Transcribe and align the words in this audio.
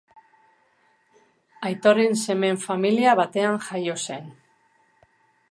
Aitoren 1.69 2.17
semeen 2.23 2.59
familia 2.65 3.15
batean 3.21 3.61
jaio 3.69 4.01
zen. 4.09 4.35